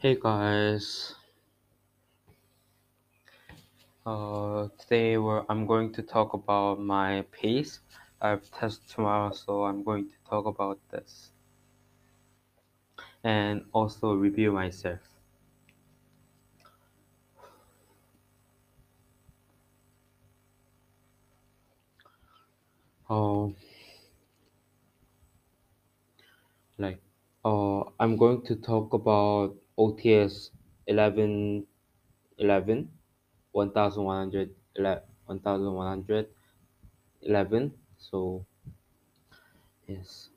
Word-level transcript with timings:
Hey 0.00 0.16
guys, 0.18 1.14
uh, 4.04 4.68
today 4.78 5.14
I'm 5.48 5.64
going 5.66 5.90
to 5.94 6.02
talk 6.02 6.34
about 6.34 6.80
my 6.80 7.22
pace. 7.32 7.80
I 8.20 8.28
have 8.30 8.50
test 8.50 8.90
tomorrow, 8.90 9.32
so 9.32 9.64
I'm 9.64 9.82
going 9.82 10.08
to 10.10 10.16
talk 10.28 10.44
about 10.44 10.78
this 10.90 11.32
and 13.24 13.64
also 13.72 14.14
review 14.14 14.52
myself. 14.52 15.00
Oh, 23.10 23.54
like, 26.78 27.00
uh, 27.44 27.82
I'm 28.00 28.16
going 28.16 28.42
to 28.46 28.56
talk 28.56 28.92
about 28.92 29.56
OTS 29.76 30.50
11, 30.86 31.66
11, 32.38 32.88
1100, 33.52 34.54
1111. 34.76 37.72
So, 37.98 38.46
yes. 39.86 40.30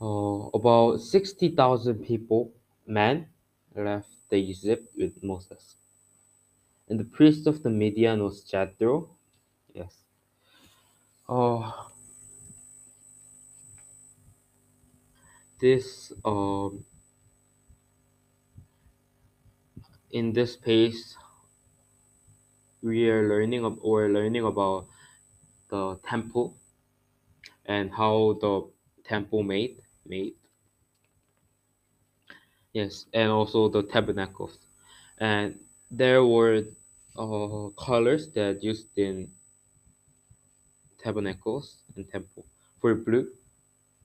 Uh, 0.00 0.48
about 0.54 1.00
60,000 1.00 2.04
people, 2.04 2.52
men, 2.86 3.28
left 3.74 4.08
the 4.28 4.36
Egypt 4.36 4.94
with 4.96 5.20
Moses. 5.22 5.74
And 6.88 7.00
the 7.00 7.04
priest 7.04 7.46
of 7.46 7.62
the 7.62 7.70
Midian 7.70 8.22
was 8.22 8.44
Jethro. 8.44 9.10
Yes. 9.74 10.04
Oh, 11.28 11.90
this 15.60 16.12
um 16.24 16.84
in 20.10 20.32
this 20.32 20.56
page 20.56 20.96
we 22.82 23.08
are 23.10 23.28
learning 23.28 23.64
ab- 23.64 23.80
we're 23.82 24.08
learning 24.08 24.44
about 24.44 24.86
the 25.70 25.98
temple 26.08 26.54
and 27.66 27.90
how 27.92 28.36
the 28.40 28.62
temple 29.04 29.42
made 29.42 29.80
made. 30.06 30.34
Yes 32.72 33.06
and 33.12 33.30
also 33.30 33.68
the 33.68 33.82
tabernacles. 33.82 34.58
And 35.18 35.58
there 35.90 36.24
were 36.24 36.64
uh, 37.16 37.68
colors 37.76 38.28
that 38.32 38.62
used 38.62 38.96
in 38.96 39.30
tabernacles 40.98 41.78
and 41.96 42.08
temple. 42.08 42.44
For 42.80 42.94
blue 42.94 43.28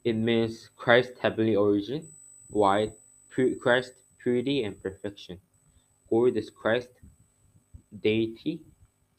it 0.03 0.13
means 0.13 0.69
christ's 0.75 1.19
heavenly 1.19 1.55
origin 1.55 2.07
white 2.49 2.93
pu- 3.33 3.55
christ 3.55 3.93
purity 4.23 4.63
and 4.63 4.81
perfection. 4.81 5.37
Gold 6.09 6.37
is 6.37 6.49
christ 6.49 6.89
deity. 8.01 8.61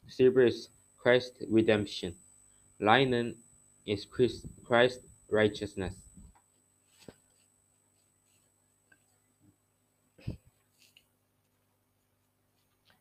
Silver 0.07 0.45
is 0.45 0.69
christ 0.97 1.43
redemption. 1.49 2.15
Linen 2.79 3.35
is 3.85 4.05
Christ, 4.65 4.99
righteousness. 5.29 5.93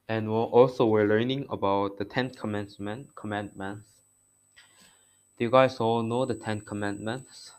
And 0.08 0.28
we'll 0.28 0.44
also 0.44 0.84
we're 0.86 1.08
learning 1.08 1.46
about 1.48 1.96
the 1.96 2.04
ten 2.04 2.30
commandment 2.30 3.14
commandments. 3.16 3.88
Do 5.38 5.44
you 5.44 5.50
guys 5.50 5.80
all 5.80 6.02
know 6.02 6.26
the 6.26 6.34
ten 6.34 6.60
commandments 6.60 7.52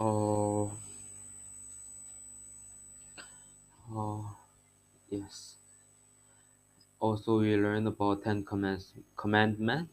oh. 0.00 0.72
Oh 3.90 4.36
yes. 5.08 5.56
Also 6.98 7.38
we 7.40 7.56
learned 7.56 7.86
about 7.86 8.24
ten 8.24 8.44
commands 8.44 8.92
commandments. 9.16 9.92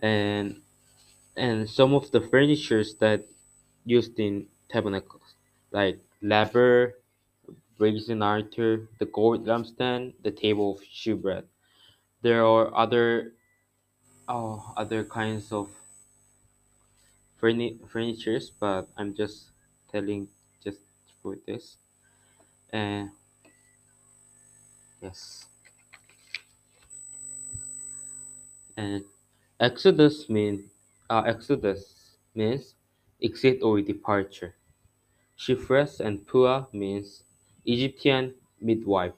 And 0.00 0.62
and 1.36 1.68
some 1.68 1.94
of 1.94 2.10
the 2.10 2.20
furnitures 2.20 2.94
that 2.96 3.26
used 3.84 4.18
in 4.20 4.48
tabernacles 4.68 5.34
like 5.72 6.00
laver 6.22 6.94
brazen 7.78 8.22
altar 8.22 8.88
the 8.98 9.06
gold 9.06 9.46
lampstand 9.46 10.14
the 10.22 10.30
table 10.30 10.74
of 10.76 10.84
shewbread. 10.84 11.44
There 12.22 12.44
are 12.44 12.74
other 12.76 13.34
oh 14.28 14.74
other 14.76 15.04
kinds 15.04 15.52
of 15.52 15.68
furni- 17.42 17.78
furnitures 17.88 18.50
but 18.50 18.88
i'm 18.98 19.14
just 19.14 19.52
telling 19.92 20.28
just 20.64 20.80
for 21.22 21.36
this. 21.46 21.78
And 22.72 23.10
yes. 25.02 25.46
And 28.76 29.04
exodus 29.60 30.28
mean 30.28 30.70
uh, 31.08 31.22
exodus 31.26 32.18
means 32.34 32.74
exit 33.22 33.62
or 33.62 33.80
departure. 33.80 34.54
Shiphrah 35.38 36.00
and 36.00 36.26
puah 36.26 36.66
means 36.72 37.24
egyptian 37.66 38.34
midwife 38.60 39.14